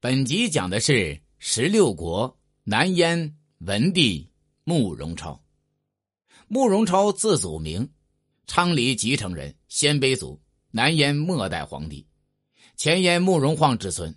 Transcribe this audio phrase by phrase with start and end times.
[0.00, 4.30] 本集讲的是十六国南燕文帝
[4.62, 5.42] 慕容超。
[6.46, 7.90] 慕容超字祖明，
[8.46, 10.40] 昌黎吉城人，鲜卑族，
[10.70, 12.06] 南燕末代皇帝，
[12.76, 14.14] 前燕慕容晃之孙。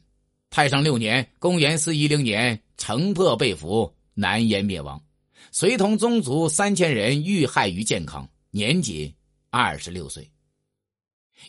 [0.51, 5.03] 太上六年（公元四一零年），城破被俘，南燕灭亡，
[5.51, 9.11] 随同宗族三千人遇害于建康，年仅
[9.49, 10.31] 二十六岁。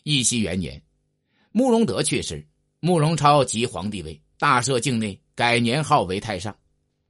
[0.05, 0.83] 义熙元年，
[1.51, 2.49] 慕容德去世。
[2.85, 6.53] 慕容超即皇帝位，大赦境内，改年号为太上，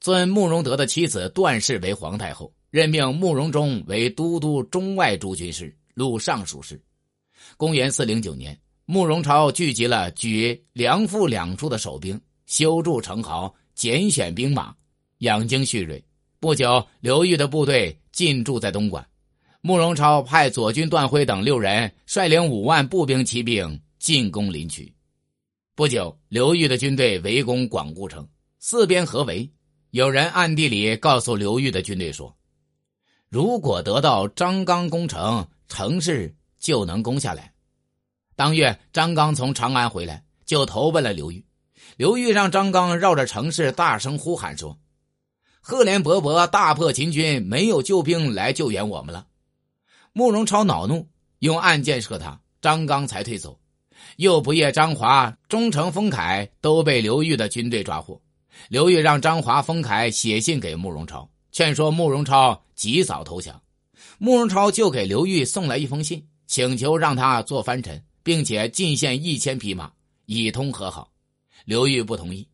[0.01, 6.79] 尊慕容德的妻子段氏为皇太后，任命慕容忠为都督中外诸军事、录尚书事。
[7.57, 14.75] 公元四零九年，慕容超聚集了举梁父两处的守兵，修筑城壕，拣选兵马，
[15.21, 16.05] 养精蓄锐。
[16.39, 19.03] 不久，刘裕的部队进驻在东莞，
[19.63, 24.93] 慕容超派左军段辉等六人率领五万步兵骑兵进攻临朐。
[25.75, 29.51] 不久，刘裕的军队围攻广固城，四边合围。
[29.91, 32.37] 有人暗地里告诉刘裕的军队说
[33.31, 37.55] ：“如果得到张刚攻城，城市就能攻下来。”
[38.37, 41.43] 当月，张刚从长安回来，就投奔了刘裕。
[41.97, 44.79] 刘裕让张刚绕着城市大声呼喊说
[45.63, 49.27] ：“赫连勃勃大破秦军，没有救兵来救援我们了。”
[50.13, 53.59] 慕容超恼怒，用暗箭射他，张刚才退走。
[54.17, 58.21] 又不夜，张华、忠诚、封凯都被刘裕的军队抓获。
[58.69, 63.61] 刘裕让张华、封凯写信给慕容超，劝说慕容超及早投降。
[64.19, 69.91] 慕容超就给刘裕送来一封信，请求让他做藩臣，并且进献一千匹马，
[70.27, 71.11] 以通和好。
[71.65, 72.47] 刘裕不同意。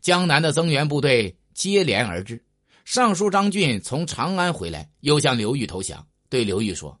[0.00, 2.42] 江南的增援部队接连而至，
[2.84, 6.98] 尚书张俊从长安回来，又向刘裕投降，对刘裕说。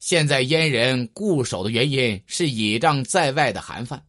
[0.00, 4.02] 现在燕人固守的原因是倚仗在外的韩范，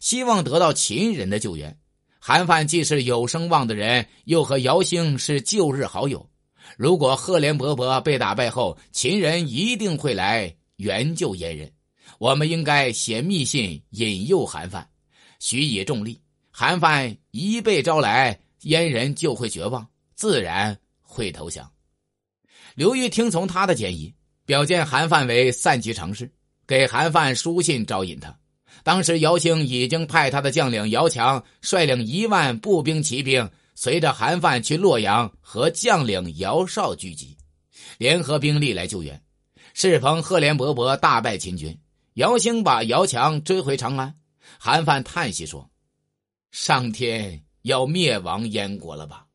[0.00, 1.78] 希望得到秦人的救援。
[2.18, 6.28] 韩范既是有声望的人，又和姚兴是旧日好友。
[6.76, 11.72] 如果赫连勃勃被打败后，秦人一定会来援救燕人。
[12.18, 14.88] 我们应该写密信引诱韩范，
[15.38, 16.20] 许以重利。
[16.50, 19.86] 韩范一被招来，燕人就会绝望，
[20.16, 21.70] 自然会投降。
[22.74, 24.12] 刘裕听从他的建议。
[24.46, 26.30] 表见韩范为散骑常侍，
[26.66, 28.34] 给韩范书信招引他。
[28.84, 37.36] 当时姚兴已经派他的将领姚强率领一万步兵骑兵，随着韩范去洛阳和将领姚绍聚集，
[37.98, 39.20] 联合兵力来救援。
[39.74, 41.76] 适逢赫连勃勃大败秦军，
[42.14, 44.14] 姚兴把姚强追回长安。
[44.58, 45.68] 韩范叹息说
[46.52, 49.26] ：“上天要灭亡燕国了吧？”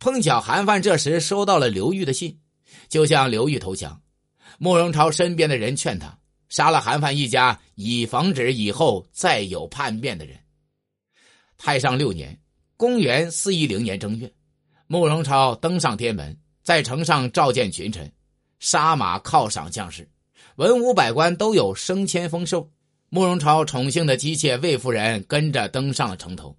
[0.00, 2.40] 碰巧韩范这时收到了刘裕的信，
[2.88, 4.00] 就向刘裕投降。
[4.58, 10.38] 慕容超身边的人劝他杀了韩范一家，以防止以后再有叛变的人。
[11.56, 12.38] 太上六年
[12.76, 14.32] （公元四一零年正月），
[14.86, 18.12] 慕容超登上天门，在城上召见群臣，
[18.60, 20.08] 杀马犒赏将士，
[20.56, 22.70] 文武百官都有升迁丰收。
[23.08, 26.56] 慕容超宠幸的姬妾魏夫人跟着登上了城头，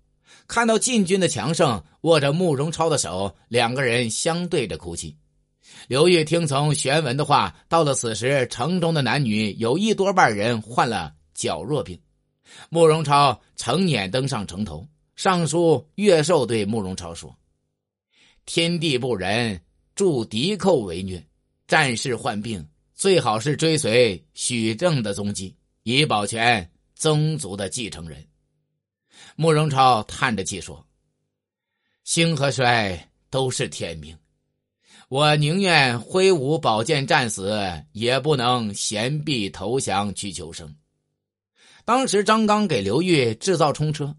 [0.48, 5.18] 看到晋军的强盛，握着慕容超的手，两个人相对着哭泣。
[5.88, 12.00] 刘裕听从玄文的话，到了此时，城中的男女有一多半人患了脚弱病。
[12.70, 17.36] 慕容超乘辇登上城头，尚书岳寿对慕容超说
[18.46, 19.62] ：“天地不仁，
[19.96, 21.26] 助敌寇为虐，
[21.68, 28.26] 战士患病，最好是追随许正的踪迹，以保全宗族的继承人。”
[29.36, 30.86] 慕容超叹着气说
[32.06, 34.18] ：“兴和衰都是天命。”
[35.08, 37.62] 我宁愿挥舞宝剑战死，
[37.92, 40.76] 也不能闲臂投降去求生。
[41.86, 44.16] 当时张刚给刘裕制造冲车，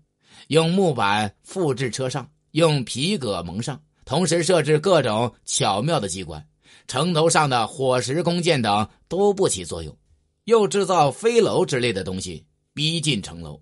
[0.47, 6.47] 用木板附制车上，用皮革蒙上，同时设置各种巧妙的机关，
[6.87, 9.97] 城头上的火石、弓箭等都不起作用。
[10.45, 13.61] 又制造飞楼之类的东西，逼近城楼。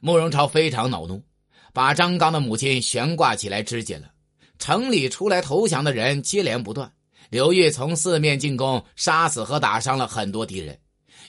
[0.00, 1.22] 慕容超非常恼怒，
[1.72, 4.10] 把张刚的母亲悬挂起来肢解了。
[4.58, 6.92] 城里出来投降的人接连不断，
[7.30, 10.78] 刘裕从四面进攻，杀死和打伤了很多敌人。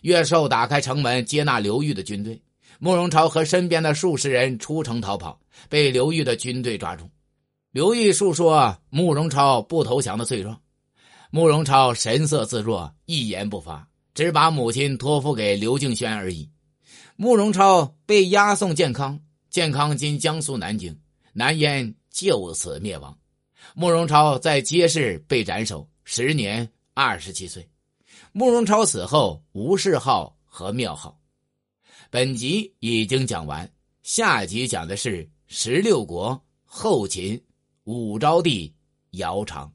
[0.02, 2.42] 岳寿打开城门接纳刘裕的军队，
[2.80, 7.10] 慕容超和身边的数十人出城逃跑，被刘裕的军队抓住。
[7.72, 10.60] 刘裕述说慕容超不投降的罪状，
[11.30, 16.50] 慕容超神色自若，一言不发，只把母亲托付给刘敬轩而已。
[17.16, 20.98] 慕容超被押送建康，建康今江苏南京，
[21.34, 21.94] 南燕。
[22.10, 23.18] 就此灭亡。
[23.76, 27.68] 慕容超在街市被斩首，时年二十七岁。
[28.32, 31.20] 慕容超死后无谥号和庙号。
[32.10, 33.72] 本集已经讲完，
[34.02, 37.42] 下集讲的是十六国后秦
[37.84, 38.74] 武昭帝
[39.12, 39.70] 姚苌。